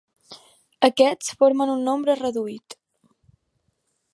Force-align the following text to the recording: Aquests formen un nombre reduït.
Aquests 0.87 1.35
formen 1.41 1.73
un 1.73 1.85
nombre 1.91 2.15
reduït. 2.23 2.79